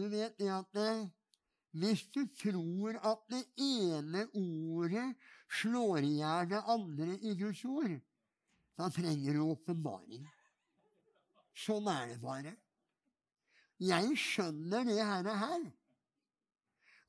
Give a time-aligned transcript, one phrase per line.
[0.00, 0.92] Du vet det at det,
[1.76, 5.10] hvis du tror at det ene ordet
[5.60, 7.98] slår i hjel det andre i Guds ord,
[8.80, 10.24] da trenger du åpenbaring.
[11.52, 12.54] Sånn er det bare.
[13.80, 15.28] Jeg skjønner det her.
[15.42, 15.68] her.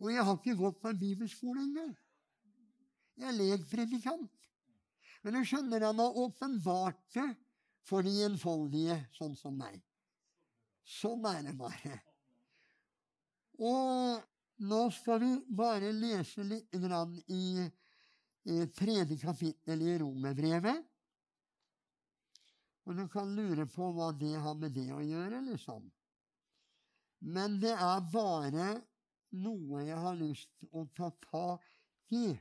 [0.03, 1.95] Og jeg har ikke gått på bibelskole engang.
[3.15, 4.51] Jeg er legpredikant.
[5.23, 7.29] Men du skjønner, han har åpenbart det
[7.87, 9.79] for de enfoldige, sånn som meg.
[10.83, 12.01] Sånn er det bare.
[13.61, 14.21] Og
[14.65, 17.68] nå skal vi bare lese litt grann i
[18.74, 20.88] tredje kapittel i Romerbrevet.
[22.89, 25.86] Og du kan lure på hva det har med det å gjøre, liksom.
[27.21, 28.71] Men det er bare
[29.38, 31.68] noe jeg har lyst til å ta tak
[32.17, 32.33] i,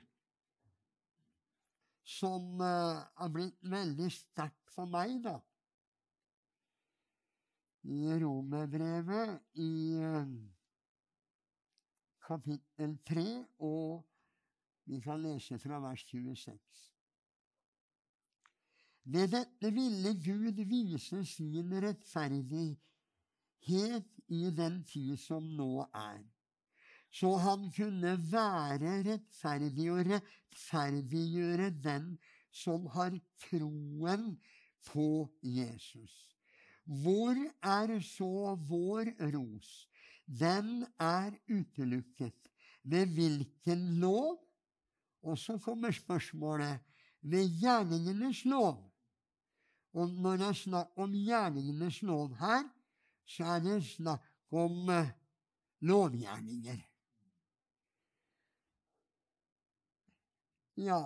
[2.09, 5.37] som har blitt veldig sterkt for meg, da.
[7.85, 10.01] I Romerbrevet i
[12.31, 13.27] kapittel 3,
[13.67, 14.07] og
[14.87, 16.59] vi kan lese fra vers 26.
[19.11, 22.85] Ved dette ville Gud vise sin rettferdighet
[24.29, 26.21] i den tid som nå er
[27.11, 32.13] så han kunne være rettferdig og rettferdiggjøre den
[32.55, 33.17] som har
[33.49, 34.37] troen
[34.87, 36.15] på Jesus.
[36.85, 39.90] Hvor er så vår ros?
[40.31, 42.51] Den er utelukket.
[42.83, 44.39] Ved hvilken lov?
[45.23, 46.79] Og så kommer spørsmålet
[47.21, 48.87] ved gjerningenes lov.
[49.93, 52.69] Og når det er snakk om gjerningenes lov her,
[53.27, 55.11] så er det snakk om eh,
[55.81, 56.79] lovgjerninger.
[60.77, 61.01] Ja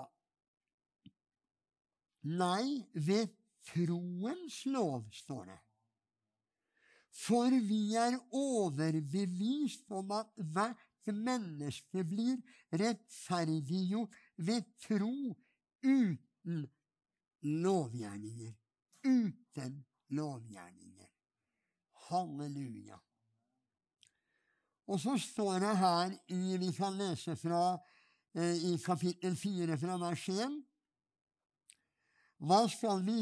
[2.25, 3.29] Nei, ved
[3.69, 5.59] troens lov, står det.
[7.15, 12.41] For vi er overbevist om at hvert menneske blir
[12.73, 15.15] rettferdiggjort ved tro
[15.85, 16.65] uten
[17.43, 18.53] lovgjerninger.
[19.05, 21.11] Uten lovgjerninger.
[22.09, 22.99] Halleluja.
[24.87, 27.79] Og så står det her i Vi kan lese fra
[28.35, 30.55] Eh, i kapittel 4 fra vers 1.
[32.43, 33.21] Hva skal vi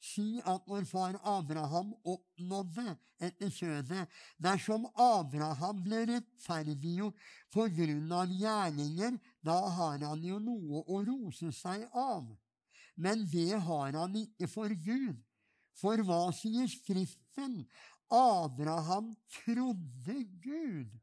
[0.00, 4.06] si at vår far Abraham oppnådde etter kjødet,
[4.38, 11.50] dersom Abraham ble rettferdiggjort på grunn av gjerninger, da har han jo noe å rose
[11.54, 12.28] seg av.
[12.98, 15.18] Men det har han ikke for Gud.
[15.78, 17.62] For hva sier Skriften?
[18.10, 19.12] Abraham
[19.44, 20.94] trodde Gud,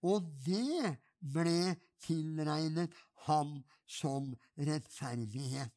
[0.00, 2.94] og det ble tilregnet
[3.26, 5.72] ham som rettferdighet.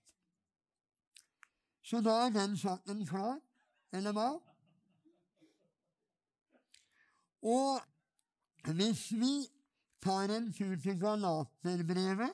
[1.87, 3.37] Så da er den saken klar,
[3.95, 4.31] eller hva?
[7.47, 9.31] Og hvis vi
[10.03, 12.33] tar en tur til Galaterbrevet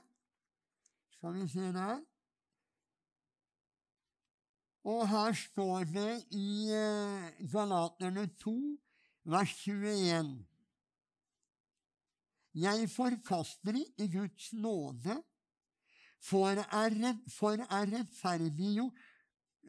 [1.14, 2.00] Skal vi se der
[4.84, 8.56] Og her står det i eh, Galaterne 2,
[9.24, 10.46] vers 21
[12.54, 15.16] jeg forkaster ikke Guds nåde,
[16.22, 17.86] for er, for er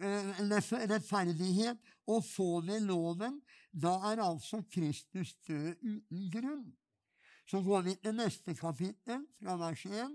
[0.00, 1.78] rettferdighet
[2.10, 3.40] å få ved loven,
[3.70, 6.66] da er altså Kristus død uten grunn.
[7.46, 10.14] Så går vi til neste kapittel, fra vers 1.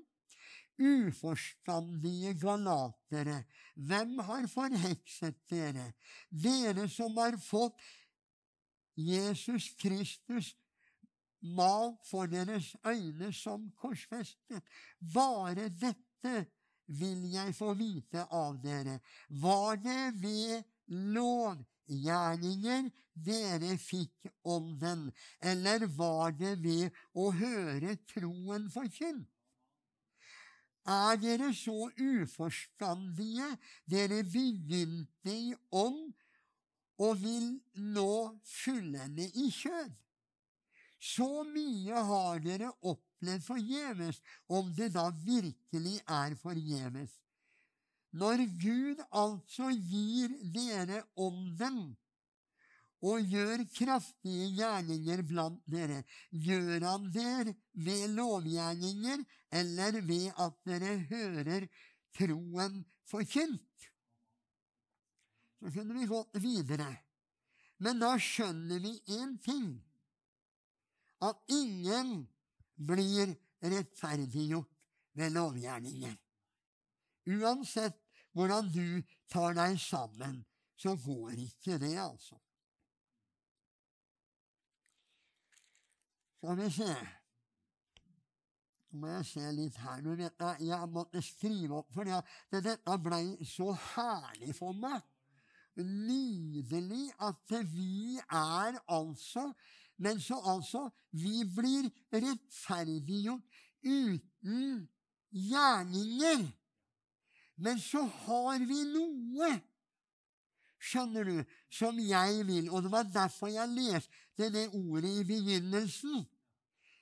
[0.79, 3.44] Uforstandige galatere,
[3.75, 5.91] hvem har forhekset dere?
[6.31, 7.75] Dere som har fått
[8.95, 10.53] Jesus Kristus
[11.41, 14.63] mal for deres øyne som korsfestet.
[15.13, 16.45] Bare dette
[16.89, 19.00] vil jeg få vite av dere.
[19.29, 20.63] Var det ved
[21.09, 25.11] lovgjerninger dere fikk ånden,
[25.41, 29.27] eller var det ved å høre troen forkynt?
[30.89, 33.50] Er dere så uforstandige,
[33.85, 36.13] dere begynte i ånd
[37.00, 37.59] og vil
[37.94, 39.91] nå fullende i kjød?
[41.00, 42.71] Så mye har dere
[43.19, 47.12] opplevd forgjeves, om det da virkelig er forgjeves.
[48.12, 51.95] Når Gud altså gir dere ånden
[53.01, 60.98] og gjør kraftige gjerninger blant dere, gjør han det ved lovgjerninger eller ved at dere
[61.10, 61.68] hører
[62.18, 63.92] troen forkynt?
[65.60, 66.89] Så kunne vi gått videre.
[67.80, 69.77] Men da skjønner vi én ting
[71.24, 72.25] at ingen
[72.88, 74.76] blir rettferdiggjort
[75.20, 76.16] ved lovgjerninger.
[77.30, 77.98] Uansett
[78.34, 80.44] hvordan du tar deg sammen,
[80.80, 82.38] så går ikke det, altså.
[86.40, 86.92] Skal vi se
[88.90, 90.00] Nå må jeg se litt her.
[90.02, 90.16] nå.
[90.66, 92.10] jeg måtte skrive opp, for
[92.66, 95.04] dette ble så herlig for meg.
[95.78, 99.46] Nydelig at vi er altså
[100.00, 104.88] Men så altså Vi blir rettferdiggjort uten
[105.31, 106.46] gjerninger.
[107.60, 109.50] Men så har vi noe,
[110.80, 112.69] skjønner du, som jeg vil.
[112.72, 116.24] Og det var derfor jeg leste det ordet i begynnelsen.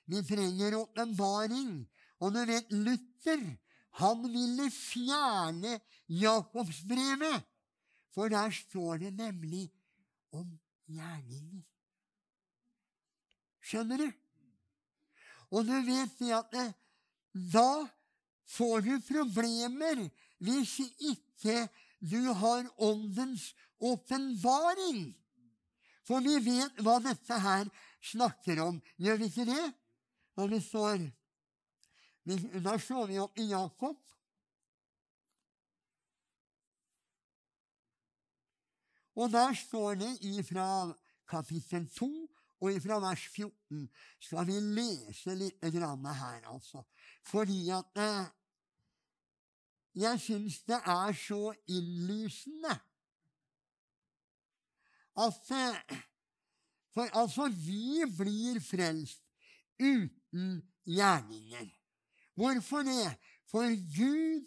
[0.08, 1.84] Vi trenger åpenbaring.
[2.18, 3.44] Og du vet, Luther
[3.98, 5.78] han ville fjerne
[6.08, 7.42] Jakobsbrevet,
[8.14, 9.70] for der står det nemlig
[10.32, 10.46] om
[10.86, 11.64] gjerninger.
[13.68, 14.08] Skjønner du?
[15.52, 16.68] Og du vet det at det,
[17.52, 17.84] da
[18.48, 20.06] får du problemer
[20.44, 21.66] hvis ikke
[21.98, 25.10] du har Åndens åpenbaring.
[26.08, 27.68] For vi vet hva dette her
[28.12, 29.64] snakker om, gjør vi ikke det?
[30.38, 31.08] Når det står
[32.64, 33.96] Da slår vi opp i Jakob.
[39.18, 40.66] Og der står det ifra
[41.26, 42.08] kapittel 2
[42.60, 43.86] og ifra vers 14
[44.20, 46.82] skal vi lese litt her, altså.
[47.26, 48.26] Fordi at eh,
[49.94, 52.78] jeg syns det er så innlysende
[55.18, 55.38] at
[56.94, 59.22] For altså, vi blir frelst
[59.78, 61.66] uten gjerninger.
[62.34, 63.18] Hvorfor det?
[63.50, 64.46] For Gud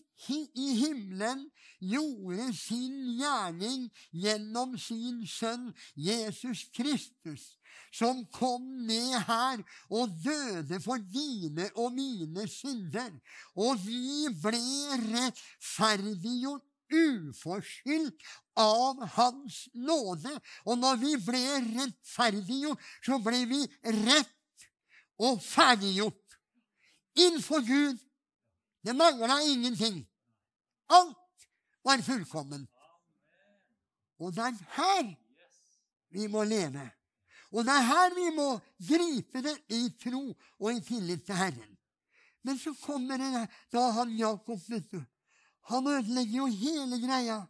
[0.55, 1.45] i himmelen
[1.79, 7.57] gjorde sin gjerning gjennom sin sønn Jesus Kristus,
[7.93, 13.11] som kom ned her og døde for dine og mine synder.
[13.55, 14.61] Og vi ble
[15.05, 18.29] rettferdiggjort uforskyldt
[18.59, 20.33] av Hans nåde.
[20.65, 23.61] Og når vi ble rettferdiggjort, så ble vi
[24.07, 24.67] rett
[25.21, 26.37] og ferdiggjort
[27.15, 27.99] innenfor Gud.
[28.81, 30.01] Det mangla ingenting.
[30.89, 31.47] Alt
[31.83, 32.69] var fullkomment.
[34.21, 35.13] Og det er her
[36.13, 36.83] vi må leve.
[37.51, 38.47] Og det er her vi må
[38.87, 41.71] gripe det i tro og i tillit til Herren.
[42.47, 45.01] Men så kommer det da han Jakob vet du,
[45.69, 47.41] Han ødelegger jo hele greia.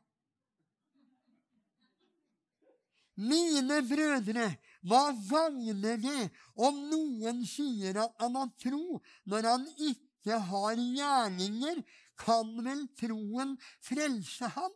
[3.15, 4.48] Mine brødre,
[4.81, 9.00] hva gagner det om noen sier at han har tro,
[9.30, 11.83] når han ikke har gjerninger
[12.19, 13.56] kan vel troen
[13.86, 14.74] frelse ham?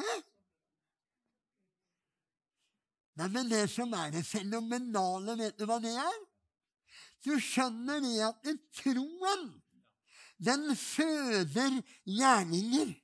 [0.00, 0.29] Hæ?
[3.20, 6.20] Nei, men det som er det fenomenale, vet du hva det er?
[7.20, 8.46] Du skjønner det at
[8.78, 9.42] troen,
[10.40, 12.94] den føder gjerninger.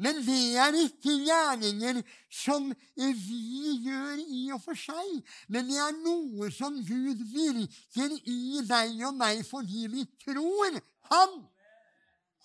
[0.00, 2.00] Men det er ikke gjerninger
[2.32, 5.10] som vi gjør i og for seg.
[5.52, 11.36] Men det er noe som Gud virker i deg og meg fordi vi tror Han.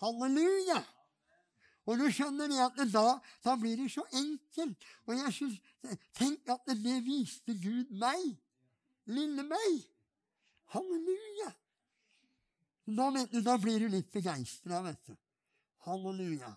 [0.03, 0.81] Halleluja!
[1.83, 3.07] Og du skjønner det at da,
[3.43, 4.85] da blir det så enkelt.
[5.07, 5.59] Og jeg synes,
[6.15, 8.37] Tenk at det viste Gud meg.
[9.11, 9.81] Lille meg.
[10.71, 11.51] Halleluja!
[12.87, 15.15] Da, du, da blir du litt begeistra, vet du.
[15.83, 16.53] Halleluja.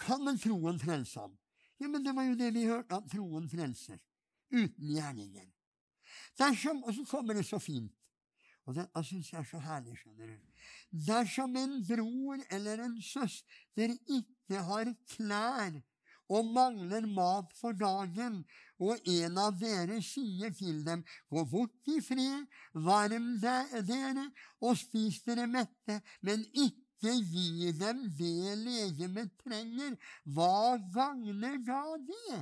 [0.00, 1.34] Kan vel troen frelse ham?
[1.80, 3.98] Ja, men det var jo det vi hørte, at troen frelser.
[4.50, 5.48] Uten gjerninger.
[6.38, 7.92] Dersom, Og så kommer det så fint.
[8.64, 10.49] Og det syns jeg er så herlig, skjønner du.
[10.90, 15.78] Dersom en bror eller en søster ikke har klær
[16.30, 18.42] og mangler mat for dagen,
[18.78, 22.46] og en av dere sier til dem, gå bort i fred,
[22.86, 24.28] varm dere
[24.60, 29.98] og spis dere mette, men ikke gi dem det legemet trenger,
[30.34, 32.40] hva gagner da det?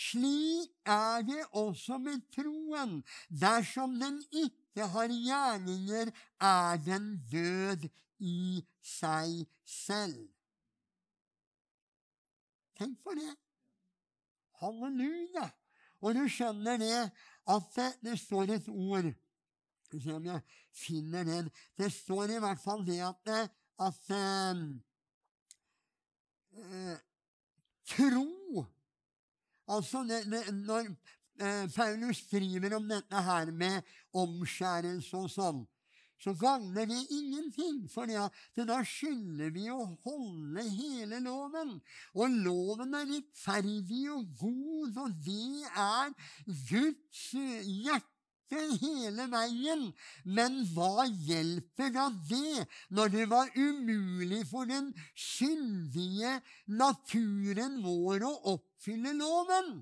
[0.00, 3.00] Slik er det også med troen.
[3.28, 7.88] Dersom den ikke har gjerninger, er den død
[8.20, 10.28] i seg selv.
[12.78, 13.32] Tenk på det.
[14.60, 15.50] Halleluja!
[16.00, 16.94] Og du skjønner det
[17.50, 19.10] at det, det står et ord
[19.98, 20.40] se om jeg
[20.76, 21.48] finner den.
[21.78, 23.50] Det står i hvert fall det at
[23.80, 24.56] at eh,
[27.88, 28.66] tro
[29.70, 30.88] Altså det, det, når
[31.40, 33.82] eh, Paulus skriver om dette her med
[34.16, 35.60] omskjærelse og sånn,
[36.20, 37.86] så gagner det ingenting.
[37.88, 38.08] For
[38.68, 41.78] da skylder vi å holde hele loven.
[42.12, 46.12] Og loven er rettferdig og god, og det er
[46.68, 49.86] Guds hjerte hele veien.
[50.24, 56.36] Men hva hjelper da det, når det var umulig for den syndige
[56.66, 59.78] naturen vår å oppfylle loven?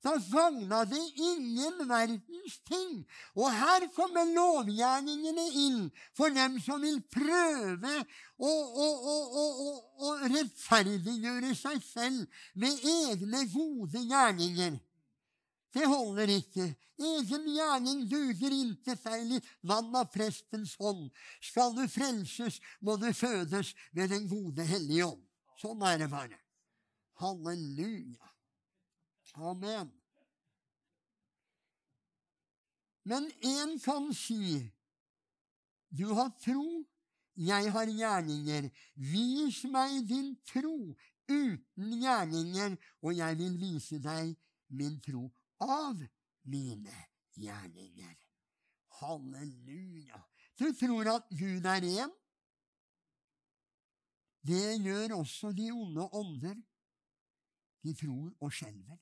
[0.00, 3.04] Da gagna det ingen verdens ting.
[3.36, 5.80] Og her kommer lovgjerningene inn
[6.16, 7.96] for dem som vil prøve
[8.40, 8.86] å, å,
[9.44, 9.46] å,
[10.00, 14.80] å rettferdiggjøre seg selv med egne gode gjerninger.
[15.70, 16.72] Det holder ikke.
[17.00, 19.38] Egen gjerning duger intet i
[19.68, 21.06] vann av prestens hånd.
[21.44, 25.22] Skal du frelses, må du fødes ved Den gode hellige ånd.
[25.60, 26.40] Sånn er det bare.
[27.20, 28.29] Halleluja.
[29.40, 29.90] Amen.
[33.04, 34.70] Men én kan si
[35.90, 36.84] du har tro,
[37.34, 38.68] jeg har gjerninger.
[38.94, 40.94] Vis meg din tro
[41.30, 44.36] uten gjerninger, og jeg vil vise deg
[44.78, 45.24] min tro
[45.58, 45.98] av
[46.46, 46.96] mine
[47.34, 48.16] gjerninger.
[49.00, 50.22] Halleluja.
[50.60, 52.16] Du tror at Gud er én?
[54.46, 56.56] Det gjør også de onde ånder.
[57.82, 59.00] De tror og skjelver.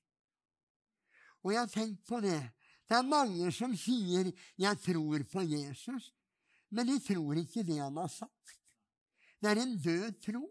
[1.49, 2.41] Og jeg har tenkt på det.
[2.85, 6.13] Det er mange som sier 'jeg tror på Jesus',
[6.71, 8.61] men de tror ikke det han har sagt.
[9.41, 10.45] Det er en død tro.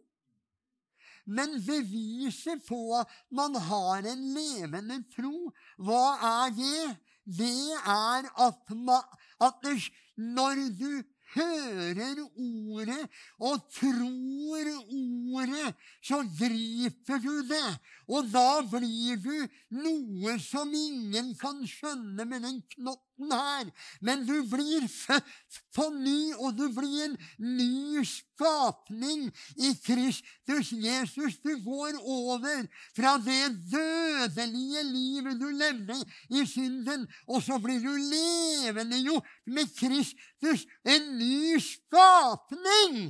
[1.25, 6.97] Men beviset på at man har en levende tro, hva er det?
[7.25, 9.03] Det er at, man,
[9.41, 11.03] at når du
[11.35, 13.03] hører ordet
[13.39, 17.67] og tror ordet, så griper du det.
[18.07, 19.35] Og da blir du
[19.83, 23.69] noe som ingen kan skjønne med den knotten her.
[24.01, 31.39] Men du blir født på ny, og du blir en ny skapning i Kristus Jesus.
[31.43, 35.97] Du går over fra det dødelige livet du levde
[36.29, 43.07] i synden, og så blir du levende jo med Kristus, en ny skapning.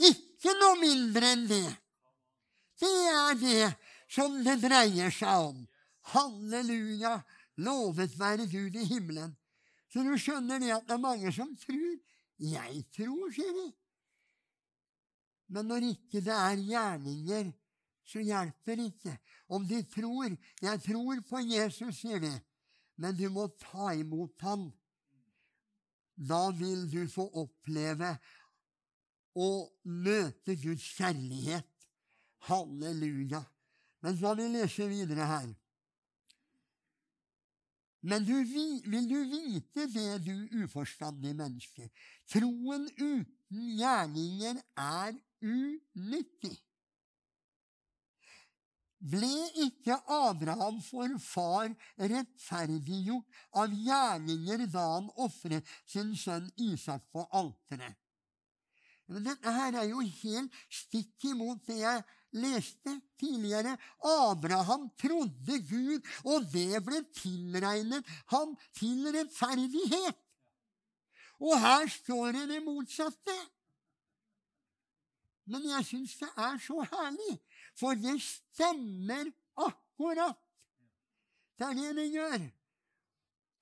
[0.00, 1.66] Ikke noe mindre enn det.
[2.80, 3.66] Det er det
[4.10, 5.58] som det dreier seg om.
[6.14, 7.20] Halleluja!
[7.60, 9.36] Lovet være Gud i himmelen.
[9.90, 11.96] Så du skjønner det at det er mange som tror.
[12.40, 13.66] Jeg tror, sier de.
[15.50, 17.50] Men når ikke det er gjerninger,
[18.06, 19.16] så hjelper det ikke.
[19.48, 22.32] Om de tror Jeg tror på Jesus, sier de.
[22.96, 24.70] Men du må ta imot ham.
[26.16, 28.14] Da vil du få oppleve
[29.34, 29.50] å
[29.84, 31.66] møte Guds kjærlighet.
[32.48, 33.42] Halleluja.
[34.00, 35.48] Men så vi lese videre her.
[38.02, 41.90] Men du, vil du vite det, du uforstandige menneske?
[42.32, 46.56] Troen uten gjerninger er unyttig.
[49.00, 49.32] Ble
[49.64, 57.96] ikke Abraham for far rettferdiggjort av gjerninger da han ofret sin sønn Isak på alteret?
[59.10, 63.76] Dette her er jo helt stikk imot det jeg leste tidligere.
[64.04, 70.18] Abraham trodde Gud, og det ble tilregnet ham til rettferdighet.
[71.40, 73.36] Og her står det det motsatte.
[75.50, 77.34] Men jeg syns det er så herlig,
[77.78, 80.38] for det stemmer akkurat.
[81.58, 82.50] Det er det det gjør.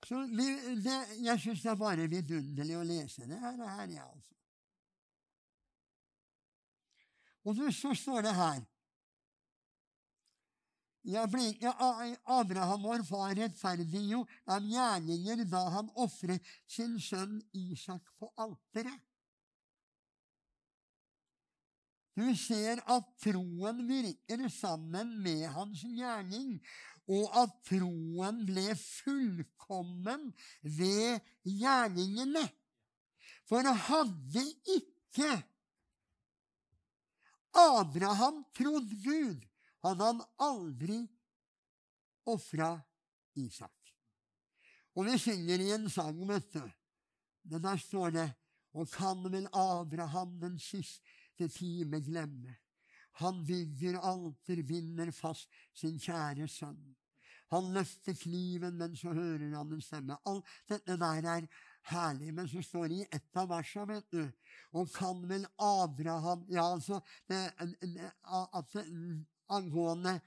[0.07, 3.57] Så det, Jeg syns det er bare vidunderlig å lese det her.
[3.57, 4.38] her ja, altså.
[7.47, 8.61] Og så står det her
[11.09, 11.71] Jeg ble ikke
[12.27, 18.99] Abraham vår far jo av gjerninger da han ofret sin sønn Isak på alteret.
[22.19, 26.57] Du ser at troen virker sammen med hans gjerning,
[27.07, 30.25] og at troen ble fullkommen
[30.61, 32.43] ved gjerningene.
[33.47, 34.43] For hadde
[34.75, 35.31] ikke
[37.53, 39.45] Abraham trodde Gud,
[39.83, 40.99] hadde han aldri
[42.29, 42.75] ofra
[43.35, 43.93] Isak.
[44.95, 46.63] Og vi synger i en sang, vet du.
[47.49, 48.29] Men der står det
[48.77, 52.55] Og kan vel Abraham den siste time glemme?
[53.17, 56.95] Han bygger alter, binder fast sin kjære sønn.
[57.49, 60.17] Han løfter kniven, men så hører han en stemme.
[60.29, 61.47] Alt dette der er
[61.91, 62.33] herlig.
[62.33, 64.23] Men så står det i ett av versene, vet du,
[64.77, 68.85] og kan vel Abraham Ja, altså det, at det,
[69.49, 70.19] angående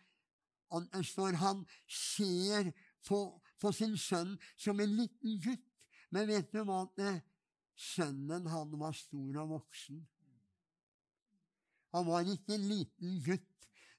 [0.92, 2.73] Det står han ser
[3.06, 3.18] på,
[3.61, 5.68] på, sin sønn som en liten gutt.
[6.11, 6.87] Men vet du hva?
[6.97, 7.21] Det,
[7.76, 10.00] sønnen, han var stor og voksen.
[11.92, 13.49] Han var ikke en liten gutt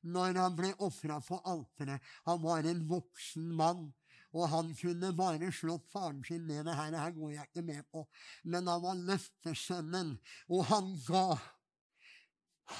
[0.03, 2.01] når han ble ofra på alteret.
[2.25, 3.91] Han var en voksen mann.
[4.33, 6.65] Og han kunne bare slått faren sin ned.
[6.65, 8.05] Det her, det her går jeg ikke med på.
[8.43, 10.15] Men han var løftesønnen,
[10.49, 11.27] og han ga.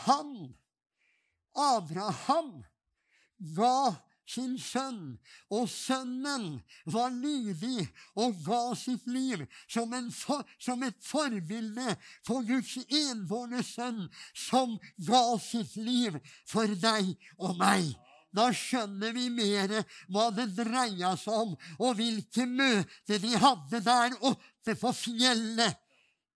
[0.05, 0.33] Han,
[1.53, 2.63] Abraham,
[3.55, 3.93] ga
[4.29, 5.17] sin sønn,
[5.51, 11.95] og sønnen var lydig og ga sitt liv som, for, som et forbilde
[12.25, 16.17] for Guds enbårne sønn, som ga sitt liv
[16.49, 17.91] for deg og meg.
[18.33, 19.75] Da skjønner vi mer
[20.11, 25.79] hva det dreia seg om, og hvilke møter de hadde der oppe på fjellet.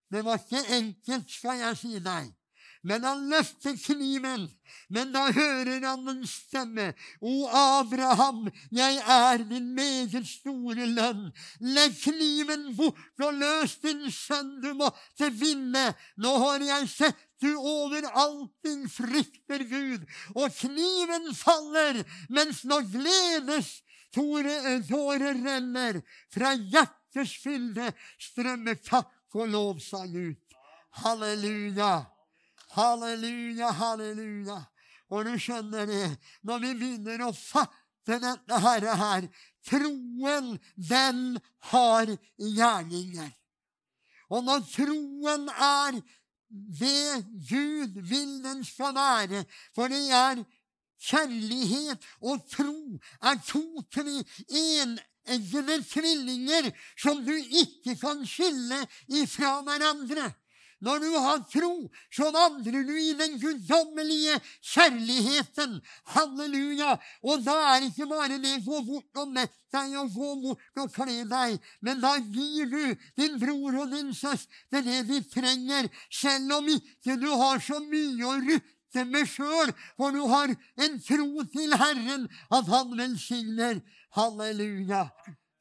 [0.08, 2.30] Det var ikke enkelt, skal jeg si deg.
[2.82, 4.46] Men han løfter kniven.
[4.88, 6.92] Men da hører han en stemme.
[7.20, 11.28] O Abraham, jeg er din meget store lønn.
[11.60, 15.90] Legg kniven bort og løs din sønn du måtte vinne.
[16.16, 20.06] Nå har jeg sett du over alt din frykter Gud.
[20.34, 23.78] Og kniven faller, mens nå gledes
[24.14, 26.02] tårer renner.
[26.34, 27.92] Fra hjertets fylde
[28.30, 30.60] strømmer takk og lovsang ut.
[31.02, 32.17] Halleluja.
[32.76, 34.58] Halleluja, halleluja.
[35.08, 36.08] Og du skjønner det,
[36.44, 39.28] når vi begynner å fatte dette herre her
[39.68, 41.38] Troen, den
[41.72, 42.10] har
[42.40, 43.32] gjerninger.
[44.32, 45.98] Og når troen er
[46.48, 49.44] det Gud vil den skal være,
[49.76, 50.40] for det er
[51.08, 53.62] kjærlighet og tro er to
[54.48, 58.80] eneggede tvillinger som du ikke kan skille
[59.20, 60.30] ifra hverandre.
[60.80, 61.72] Når du har tro,
[62.14, 65.80] så vandrer du i den guddommelige kjærligheten.
[66.14, 66.92] Halleluja!
[67.26, 70.82] Og da er ikke bare det å gå bort og mette deg og gå bort
[70.84, 72.84] og kle deg, men da gir du
[73.18, 78.24] din bror og din søster det de trenger, selv om ikke du har så mye
[78.24, 80.54] å rutte med sjøl, for du har
[80.86, 83.82] en tro til Herren at Han velsigner.
[84.16, 85.08] Halleluja!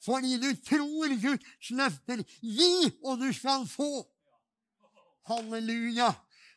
[0.07, 2.21] Fordi du tror Guds løfter.
[2.39, 4.05] Gi, og du skal få.
[5.27, 6.13] Halleluja.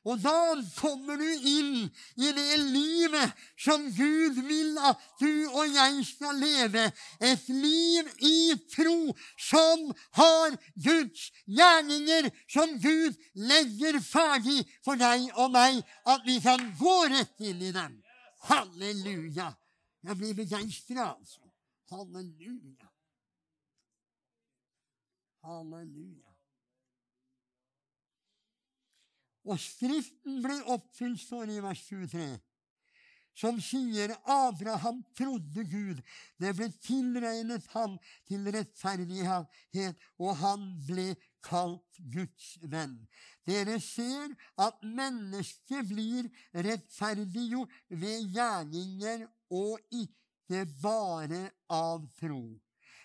[0.09, 1.75] Og da kommer du inn
[2.17, 6.87] i det livet som Gud vil at du og jeg skal leve.
[7.21, 15.53] Et liv i tro som har Guds gjerninger, som Gud legger ferdig for deg og
[15.53, 18.01] meg, at vi kan gå rett inn i dem.
[18.49, 19.51] Halleluja.
[20.01, 21.44] Jeg blir begeistra, altså.
[21.92, 22.88] Halleluja.
[25.44, 26.30] Halleluja.
[29.48, 32.29] Og Skriften ble oppfylt, står det i vers 23,
[33.40, 36.00] som sier Abraham trodde Gud.
[36.37, 37.96] Det ble tilregnet ham
[38.29, 39.48] til rettferdighet,
[40.20, 41.14] og han ble
[41.46, 42.98] kalt Guds venn.
[43.48, 47.72] Dere ser at mennesket blir rettferdiggjort
[48.03, 49.24] ved gjerninger
[49.57, 52.42] og ikke bare av tro.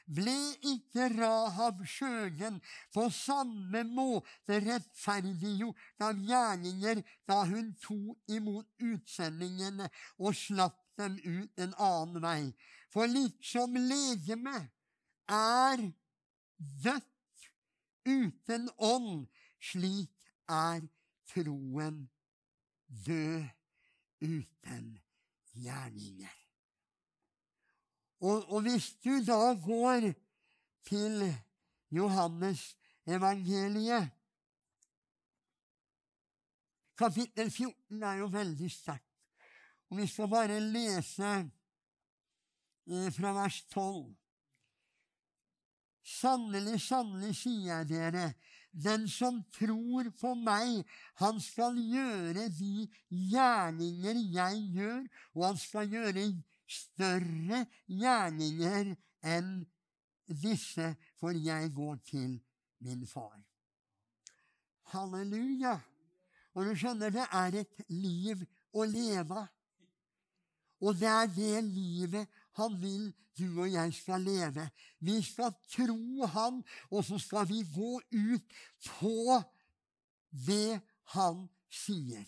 [0.06, 2.60] Ble ikke Rahab skjøgen
[2.94, 9.90] på samme måte rettferdiggjort av gjerninger da hun tok imot utsendingene
[10.22, 12.44] og slapp dem ut en annen vei?
[12.94, 14.56] For liksom legeme
[15.26, 15.82] er
[16.86, 17.50] dødt
[18.06, 19.26] uten ånd,
[19.58, 20.14] slik
[20.46, 20.86] er
[21.34, 22.06] troen
[23.10, 23.50] død
[24.22, 24.90] uten
[25.58, 26.45] gjerninger.
[28.26, 30.10] Og, og hvis du da går
[30.88, 31.26] til
[31.94, 32.64] Johannes
[33.06, 34.10] evangeliet
[36.98, 39.04] Kapittel 14 er jo veldig sterkt.
[39.90, 41.32] Og vi skal bare lese
[42.88, 44.16] eh, fra vers 12.
[46.06, 48.30] Sannelig, sannelig, sier jeg dere,
[48.72, 50.86] den som tror på meg,
[51.20, 55.02] han skal gjøre de gjerninger jeg gjør,
[55.34, 56.28] og han skal gjøre
[56.68, 58.94] større gjerninger
[59.26, 59.52] enn
[60.26, 62.40] disse, for jeg går til
[62.86, 63.38] min far.
[64.94, 65.78] Halleluja!
[66.56, 68.42] Og du skjønner, det er et liv
[68.74, 69.44] å leve.
[70.84, 74.70] Og det er det livet han vil du og jeg skal leve.
[75.04, 78.56] Vi skal tro han, og så skal vi gå ut
[78.88, 79.42] på
[80.48, 80.80] det
[81.16, 82.24] han sier.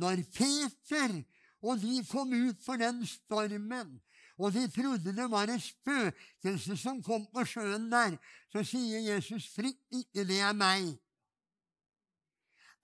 [0.00, 1.20] Når Peter
[1.64, 3.96] og de kom ut for den stormen.
[4.38, 8.16] Og de trodde det var et spøkelse som kom på sjøen der.
[8.52, 10.98] Så sier Jesus, 'Frykt ikke, det er meg'.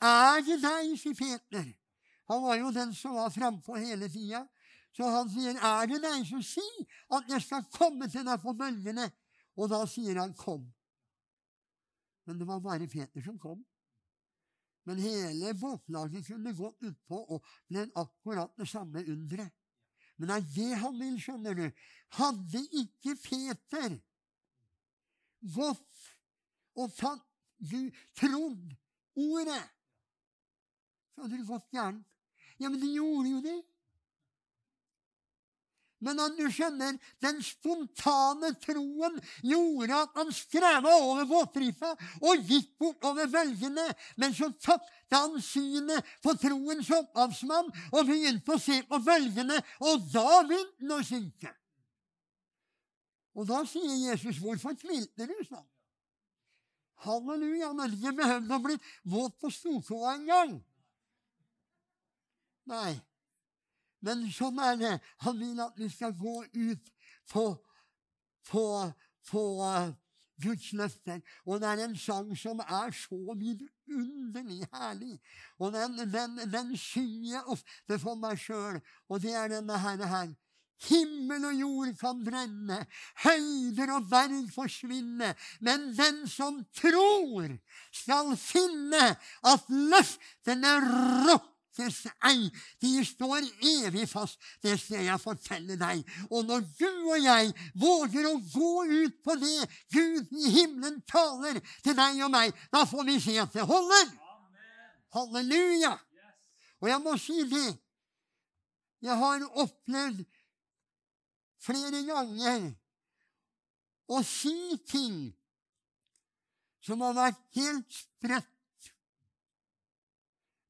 [0.00, 1.66] Er det deg, sier Peter.
[2.30, 4.46] Han var jo den som var frampå hele tida.
[4.92, 8.52] Så han sier, 'Er det deg, som sier at jeg skal komme til deg på
[8.52, 9.10] bølgene.'
[9.56, 10.72] Og da sier han, 'Kom'.
[12.26, 13.64] Men det var bare Peter som kom.
[14.88, 19.52] Men hele båtlaget kunne gått utpå og opplevd akkurat det samme underet.
[20.16, 21.66] Men det er det han vil, skjønner du.
[22.16, 23.96] Hadde ikke Peter
[25.54, 26.06] gått
[26.76, 27.26] og tatt
[27.60, 28.70] Gud, trodd
[29.20, 29.62] ordet,
[31.12, 32.06] så hadde det gått gærent.
[32.60, 33.58] Ja, men de gjorde jo det.
[36.00, 42.70] Men han, du skjønner, den spontane troen gjorde at han skreva over båtriffet og gikk
[42.80, 43.84] bortover bølgene.
[44.16, 50.06] Men så tapte han synet på troens opphavsmann og begynte å se på bølgene, og
[50.12, 51.52] da begynte han å synke.
[53.36, 55.68] Og da sier Jesus, 'Hvorfor tvilte du?' sånn?
[57.04, 58.76] Halleluja, han hadde ikke behøvd å bli
[59.08, 60.58] våt på stortåa engang.
[62.68, 63.00] Nei.
[64.04, 64.92] Men sånn er det.
[65.24, 66.92] Han vil at vi skal gå ut
[67.32, 67.44] på,
[68.50, 68.64] på,
[69.30, 69.90] på uh,
[70.40, 71.20] Guds løfter.
[71.46, 75.16] Og det er en sang som er så vidunderlig herlig.
[75.58, 80.06] Og den, den, den synger jeg ofte for meg sjøl, og det er denne her.
[80.14, 80.32] her.
[80.80, 82.78] Himmel og jord kan brenne,
[83.20, 87.50] høyder og berg forsvinne, men den som tror,
[87.92, 89.10] skal finne
[89.52, 90.76] at løftene
[91.28, 91.48] rokker.
[91.76, 93.46] De står
[93.86, 94.40] evig fast.
[94.62, 96.02] Det skal jeg fortelle deg.
[96.30, 101.60] Og når du og jeg våger å gå ut på det Gud i himmelen taler
[101.84, 104.10] til deg og meg, da får vi se at det holder.
[105.14, 105.94] Halleluja!
[106.80, 107.70] Og jeg må si det.
[109.00, 110.24] Jeg har opplevd
[111.60, 112.70] flere ganger
[114.10, 115.30] å si ting
[116.84, 118.90] som har vært helt sprøtt.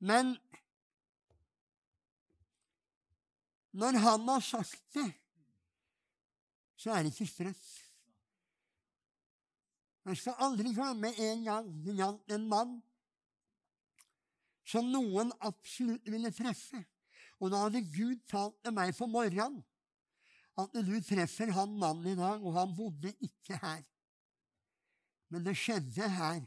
[0.00, 0.34] Men
[3.72, 5.08] Når han har sagt det,
[6.80, 7.64] så er det ikke stress.
[10.04, 12.78] Jeg skal aldri glemme en gang det gjaldt en mann
[14.70, 16.80] som noen absolutt ville treffe.
[17.40, 19.60] Og da hadde Gud talt til meg på morgenen
[20.60, 23.84] at du treffer han mannen i dag, og han bodde ikke her.
[25.30, 26.42] Men det skjedde her,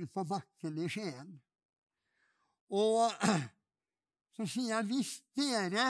[0.00, 1.36] ute på bakken i Skien.
[2.72, 3.12] Og
[4.36, 5.86] så sier jeg hvis dere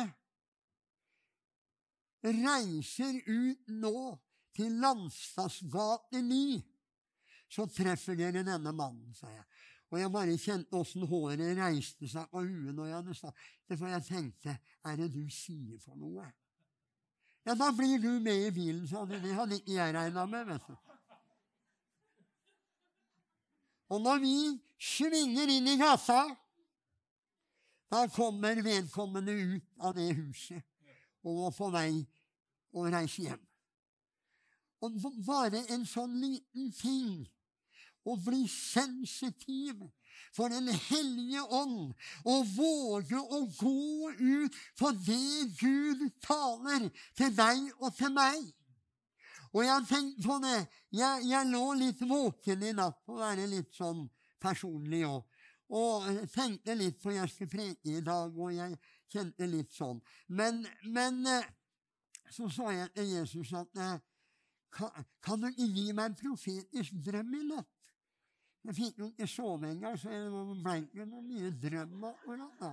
[2.27, 3.99] reiser ut nå
[4.57, 6.63] til Landstadsgate 9,
[7.53, 9.45] så treffer dere denne mannen, sa jeg.
[9.93, 13.77] Og jeg bare kjente åssen håret reiste seg på huet når jeg hadde sagt det,
[13.77, 14.57] for jeg tenkte
[14.87, 16.27] er det du sier for noe?
[17.47, 19.21] Ja, da blir du med i bilen, sa de.
[19.23, 20.75] Det hadde ikke jeg regna med, vet du.
[23.95, 24.35] Og når vi
[24.83, 26.25] svinger inn i gata
[27.91, 30.63] da kommer vedkommende ut av det huset
[31.27, 31.93] og var på vei
[32.77, 33.43] å reise hjem.
[34.85, 37.25] Og bare en sånn liten ting
[38.07, 39.87] å bli sensitiv
[40.37, 41.95] for Den hellige ånd
[42.29, 48.43] og våge å gå ut på det Gud taler til deg og til meg.
[49.55, 50.59] Og jeg har tenkt på det.
[50.93, 54.05] Jeg, jeg lå litt våken i natt, for å være litt sånn
[54.43, 55.23] personlig òg.
[55.75, 58.77] Og tenkte litt på jeg skulle preke i dag, og jeg
[59.11, 59.99] kjente litt sånn.
[60.29, 61.49] Men, men eh,
[62.31, 63.97] så sa jeg til Jesus at eh,
[64.77, 67.73] kan, kan du ikke gi meg en profetisk drøm i natt?
[68.67, 72.73] Jeg fikk jo ikke sove engang, så det ble ikke noe mye drøm akkurat da.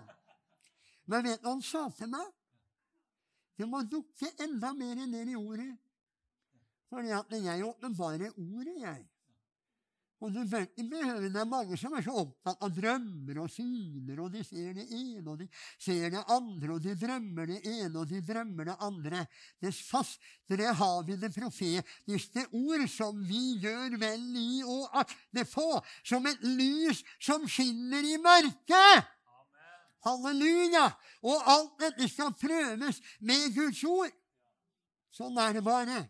[1.05, 2.31] Men vet du hva han sa til meg?
[3.59, 5.69] Du må dukke enda mer ned i ordet.
[6.89, 9.05] Fordi at jeg åpenbarer ordet, jeg.
[10.23, 14.31] Og du vet, Det er mange som er så opptatt av drømmer og syner, og
[14.31, 15.47] de ser det ene og de
[15.81, 19.25] ser det andre, og de drømmer det ene og de drømmer det andre.
[19.59, 25.67] Det fastere har vi det profetiske ord, som vi gjør vel i å akte på,
[26.07, 29.11] som et lys som skinner i mørket.
[30.07, 30.87] Halleluja!
[31.23, 34.11] Og alt dette skal prøves med Guds ord.
[35.11, 36.05] Sånn er det bare.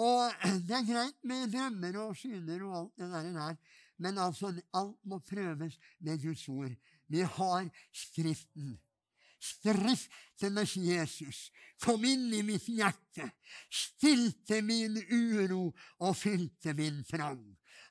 [0.00, 0.32] Og
[0.68, 3.56] det er greit med drømmer og syner og alt det der,
[4.00, 6.72] men altså, alt må prøves med Guds ord.
[7.08, 8.78] Vi har Skriften.
[9.40, 11.38] Skriftenes Jesus,
[11.80, 13.24] kom inn i mitt hjerte,
[13.72, 15.70] stilte min uro
[16.04, 17.40] og fylte min trang.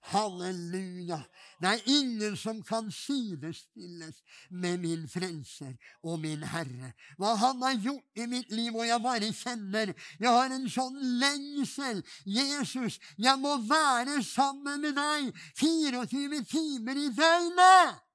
[0.01, 1.19] Halleluja!
[1.61, 6.93] Det er ingen som kan sidestilles med min frelser og min Herre.
[7.19, 10.97] Hva han har gjort i mitt liv, og jeg bare kjenner Jeg har en sånn
[11.19, 12.03] lengsel.
[12.25, 18.05] Jesus, jeg må være sammen med deg 24 timer i døgnet!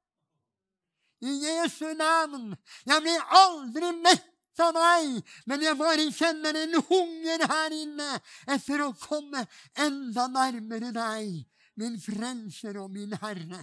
[1.24, 2.52] I Jesu navn.
[2.84, 8.10] Jeg blir aldri mett av deg, men jeg bare kjenner en hunger her inne
[8.56, 9.46] etter å komme
[9.86, 11.44] enda nærmere deg.
[11.80, 13.60] Min frelser og min Herre.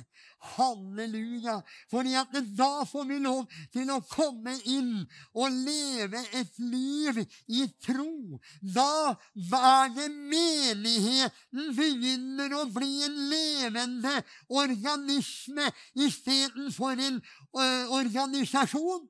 [0.56, 1.60] Halleluja.
[1.92, 7.66] Fordi at da får vi lov til å komme inn og leve et liv i
[7.84, 8.40] tro.
[8.62, 9.16] Da
[9.60, 14.18] er det menigheten begynner å bli en levende
[14.50, 17.66] organisme istedenfor en ø,
[18.02, 19.08] organisasjon.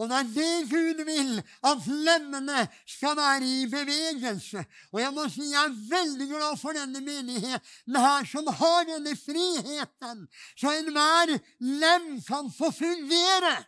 [0.00, 1.32] Og det er det Gud vil,
[1.68, 4.64] at lemmene skal være i bevegelse.
[4.92, 9.12] Og jeg må si jeg er veldig glad for denne menigheten her, som har denne
[9.20, 10.24] friheten,
[10.56, 13.58] så enhver lem kan få fungere.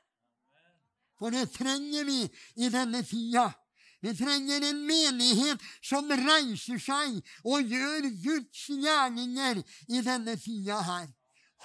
[1.20, 2.22] For det trenger vi
[2.56, 3.50] i denne tida.
[4.04, 11.06] Vi trenger en menighet som reiser seg og gjør Guds gjerninger i denne tida her.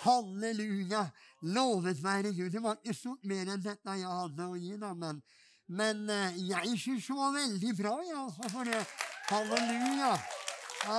[0.06, 1.10] Halleluja.
[1.42, 2.50] Lovet være Gud.
[2.50, 5.22] Det var ikke stort mer enn dette jeg hadde å gi, da, men,
[5.68, 8.82] men uh, jeg syns det var veldig bra, jeg, altså, for det.
[9.30, 10.14] Halleluja.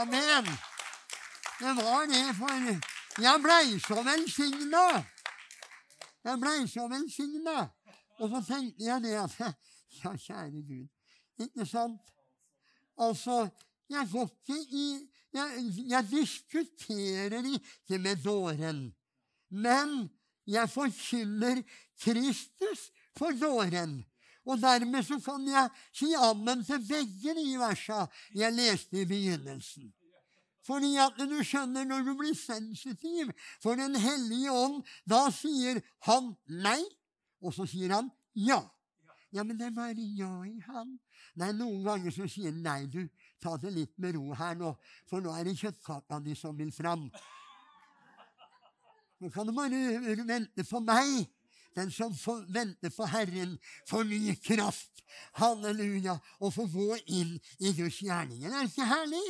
[0.00, 0.48] Amen.
[1.60, 4.84] Det var det, for jeg blei så velsigna.
[6.24, 7.58] Jeg blei så velsigna.
[8.20, 9.36] Og så tenkte jeg det at
[10.04, 10.88] Ja, kjære Gud.
[11.38, 12.12] Ikke sant?
[12.96, 13.48] Altså,
[13.90, 18.94] jeg går ikke i Jeg, jeg diskuterer ikke med dåren.
[19.50, 20.10] Men
[20.50, 21.62] jeg forkynner
[22.02, 24.00] Kristus for dåren.
[24.48, 29.92] Og dermed så kan jeg si ammen til begge de versa jeg leste i begynnelsen.
[30.66, 33.30] Fordi at du skjønner, når du blir sensitiv
[33.62, 36.80] for Den hellige ånd, da sier han nei,
[37.40, 38.60] og så sier han ja.
[39.32, 40.96] Ja, men det er bare ja i han.
[41.38, 43.04] Nei, noen ganger så sier han nei, du,
[43.40, 44.74] ta det litt med ro her nå,
[45.08, 47.06] for nå er det kjøttkaka di som vil fram.
[49.20, 51.28] Nå kan du bare vente på meg.
[51.76, 55.04] Den som venter vente på Herren, får ny kraft.
[55.38, 56.16] Halleluja.
[56.40, 58.50] Og får gå inn i Guds gjerninger.
[58.50, 59.26] Er det ikke herlig?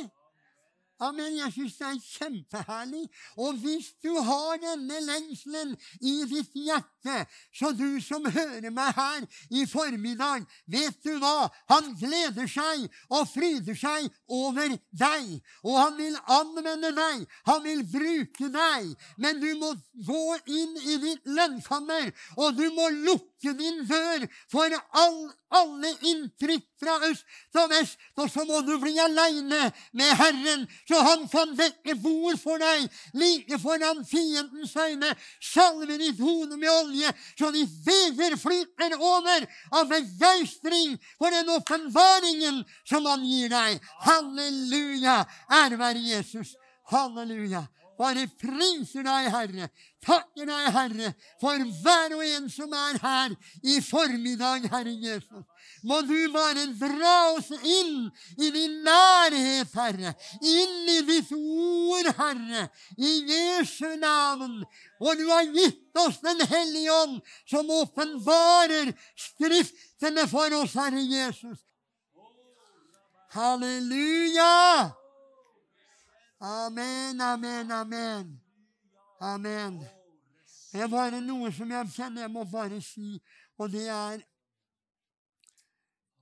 [1.01, 1.33] Amen.
[1.39, 3.03] Jeg syns det er kjempeherlig.
[3.41, 7.15] Og hvis du har denne lengselen i ditt hjerte,
[7.57, 11.49] så du som hører meg her i formiddag, vet du hva?
[11.73, 15.33] Han gleder seg og fryder seg over deg.
[15.65, 17.25] Og han vil anvende deg.
[17.49, 18.93] Han vil bruke deg.
[19.17, 19.73] Men du må
[20.05, 26.67] gå inn i ditt lønnkammer, og du må lukke din dør for all, alle inntrykk
[26.81, 27.25] fra øst
[27.57, 32.39] og vest, og så må du bli aleine med Herren så han kan dekke bord
[32.41, 35.13] for deg like foran fiendens øyne.
[35.39, 42.63] Salve ditt hode med olje, så ditt beger flyter over av begeistring for den åpenbaringen
[42.83, 43.79] som han gir deg.
[44.03, 45.21] Halleluja!
[45.61, 46.57] Ære være Jesus.
[46.91, 47.63] Halleluja.
[48.01, 49.67] Bare priser deg, Herre.
[50.01, 51.09] Takker deg, Herre,
[51.41, 55.43] for hver og en som er her i formiddag, Herre Jesus.
[55.85, 58.07] Må du bare dra oss inn
[58.41, 60.13] i din nærhet, Herre.
[60.41, 62.67] Inn i ditt ord, Herre.
[62.97, 64.63] I Jesu navn.
[65.01, 71.61] Og du har gitt oss Den hellige ånd, som åpenbarer Skriftene for oss, Herre Jesus.
[73.35, 75.00] Halleluja!
[76.43, 78.41] Amen, amen, amen.
[79.19, 79.79] Amen.
[80.71, 83.19] Det er bare noe som jeg kjenner jeg må bare si,
[83.61, 84.23] og det er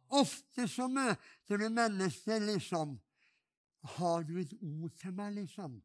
[0.10, 2.97] Ofte så møter du mennesker liksom
[3.95, 5.79] Har du et ord til meg, liksom?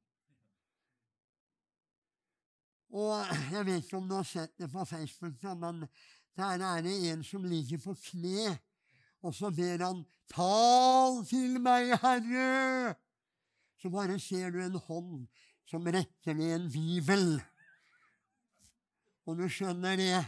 [2.91, 5.87] Og jeg vet ikke om du har sett det på Facebook, men
[6.35, 8.59] der er det en som ligger på kne,
[9.23, 13.04] og så ber han 'Tal til meg, Herre'.
[13.85, 15.27] Så bare ser du en hånd
[15.69, 17.35] som retter ned en bibel.
[19.29, 20.23] Og du skjønner det.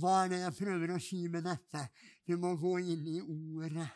[0.00, 1.84] Hva er det jeg prøver å si med dette?
[2.26, 3.86] Du må gå inn i ordet.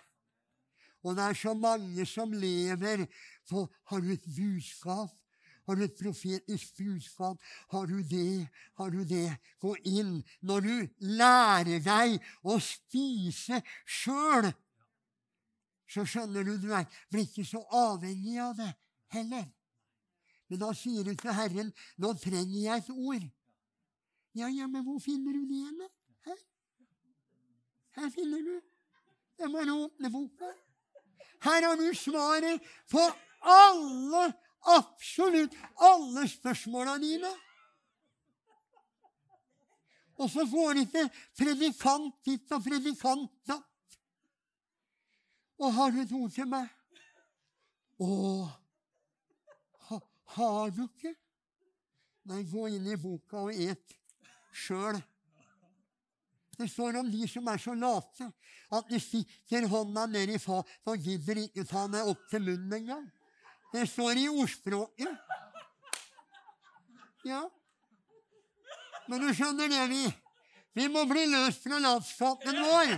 [1.02, 3.02] Og det er så mange som lever
[3.50, 5.10] på Har du et budskap?
[5.66, 7.42] Har du et profetisk budskap?
[7.74, 8.46] Har du det?
[8.78, 9.32] Har du det?
[9.58, 10.20] Gå inn.
[10.46, 10.74] Når du
[11.18, 14.52] lærer deg å spise sjøl,
[15.88, 18.72] så skjønner du du er, blir ikke så avhengig av det
[19.14, 19.46] heller.
[20.48, 23.30] Men da sier du til Herren 'Nå trenger jeg et ord'.
[24.34, 25.88] Ja, ja, men hvor finner du det igjen?
[27.96, 28.60] Her finner du.
[29.38, 30.50] Må bare åpne boka.
[31.40, 33.02] Her har du svaret på
[33.40, 34.32] alle,
[34.76, 37.32] absolutt alle spørsmåla dine.
[40.16, 43.65] Og så får du ikke predikant ditt og predikant datt.
[45.56, 46.68] Og har du noe til meg?
[48.02, 48.08] Å,
[49.88, 50.00] ha,
[50.36, 51.14] har du ikke?
[52.26, 53.94] Nei, gå inn i boka og et
[54.52, 54.98] sjøl.
[56.56, 58.28] Det står om de som er så late
[58.76, 62.78] at de stikker hånda ned i fatet og gidder ikke ta meg opp til munnen
[62.80, 63.04] engang.
[63.72, 65.12] Det står i ordspråket.
[67.26, 67.42] Ja.
[69.06, 70.04] Men du skjønner det, vi.
[70.76, 72.96] Vi må bli løst fra latskapen vår.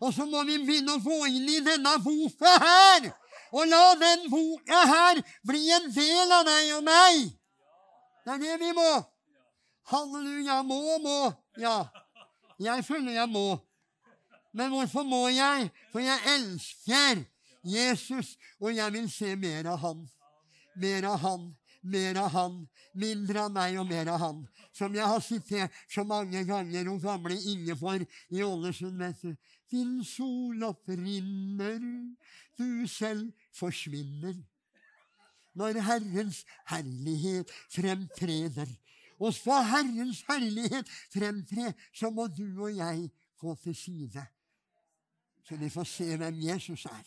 [0.00, 3.08] Og så må vi begynne å gå inn i denne boka her.
[3.52, 7.30] Og la den boka her bli en del av deg og meg.
[8.24, 8.90] Det er det vi må.
[9.88, 10.60] Halleluja.
[10.62, 11.18] Må, må.
[11.58, 11.88] Ja.
[12.60, 13.58] Jeg føler jeg må.
[14.52, 15.70] Men hvorfor må jeg?
[15.92, 17.24] For jeg elsker
[17.64, 20.04] Jesus, og jeg vil se mer av han.
[20.78, 21.48] Mer av han,
[21.82, 22.60] mer av han.
[22.98, 24.42] Mindre av meg og mer av han.
[24.74, 28.98] Som jeg har sitert så mange ganger hos gamle Ingeborg i Ålesund.
[28.98, 29.34] vet du.
[29.70, 31.80] Din sol opprinner,
[32.58, 34.34] du selv forsvinner.
[35.54, 38.68] Når Herrens herlighet fremtreder.
[39.18, 44.26] Og skal Herrens herlighet fremtre, så må du og jeg gå til side.
[45.48, 47.06] Så vi får se hvem Jesus er.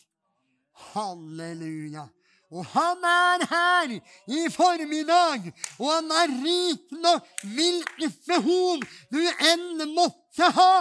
[0.72, 2.08] Halleluja.
[2.52, 3.94] Og han er her
[4.28, 8.82] i formiddag, og han er rik nok hvilket behov
[9.14, 9.22] du
[9.54, 10.74] enn måtte ha.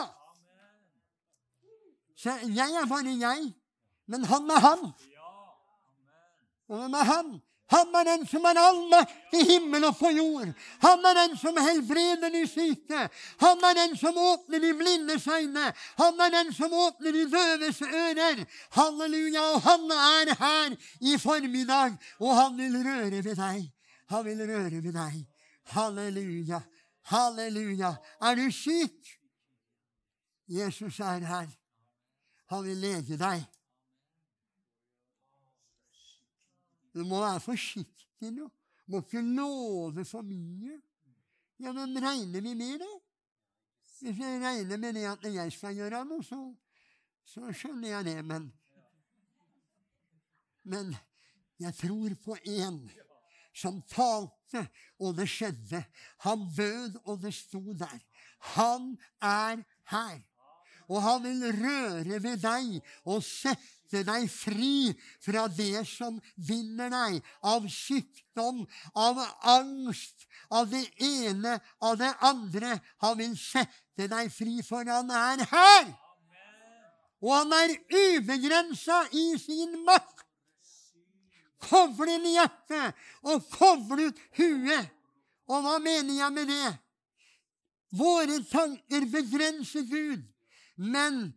[2.20, 3.52] Så jeg er bare jeg,
[4.06, 4.82] men han er han.
[6.68, 7.40] Og hvem er han?
[7.70, 10.48] Han er den som er all makt i himmel og på jord.
[10.82, 13.04] Han er den som helbreder de syke.
[13.40, 15.68] Han er den som åpner de blindes øyne.
[16.00, 18.42] Han er den som åpner de døves ører.
[18.74, 19.44] Halleluja.
[19.54, 23.70] Og han er her i formiddag, og han vil røre ved deg.
[24.10, 25.22] Han vil røre ved deg.
[25.70, 26.60] Halleluja.
[27.02, 27.94] Halleluja.
[28.20, 29.14] Er du syk?
[30.48, 31.59] Jesus er her.
[32.50, 33.44] Han vil lede deg.
[36.94, 38.48] Du må være forsiktig nå.
[38.86, 40.80] Du må ikke love for mye.
[41.60, 42.94] Ja, men regner vi med det?
[44.00, 46.38] Hvis jeg regner med det at jeg skal gjøre noe, så,
[47.28, 48.16] så skjønner jeg det.
[48.24, 48.48] Men,
[50.64, 50.94] men
[51.60, 52.80] jeg tror på en
[53.54, 54.64] som talte,
[54.98, 55.82] og det skjedde.
[56.24, 58.00] Han bød, og det sto der.
[58.56, 60.18] Han er her.
[60.90, 64.90] Og han vil røre ved deg og sette deg fri
[65.22, 68.64] fra det som binder deg, av sykdom,
[68.98, 69.20] av
[69.54, 72.76] angst, av det ene, av det andre.
[73.04, 75.92] Han vil sette deg fri, for han er her!
[77.20, 80.24] Og han er ubegrensa i sin makt.
[81.60, 82.96] Koble inn hjertet,
[83.28, 84.88] og koble ut huet.
[85.50, 86.70] Og hva mener jeg med det?
[87.98, 90.22] Våre tanker begrenser Gud,
[90.80, 91.28] men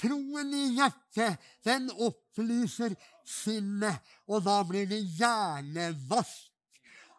[0.00, 2.94] Troen i hjertet, den opplyser
[3.28, 6.48] sinnet, og da blir det hjernevask.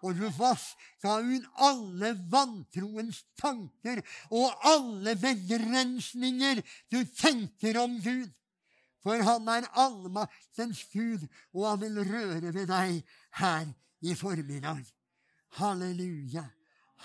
[0.03, 4.01] Og du vaska ut alle vantroens tanker
[4.35, 6.59] og alle begrensninger
[6.91, 8.27] du tenker om Gud.
[9.03, 11.23] For han er allmaktens Gud,
[11.55, 12.99] og han vil røre ved deg
[13.39, 13.71] her
[14.03, 14.83] i formiddag.
[15.55, 16.49] Halleluja,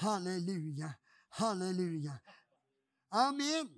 [0.02, 0.90] halleluja,
[1.38, 2.18] halleluja.
[3.14, 3.70] Amen.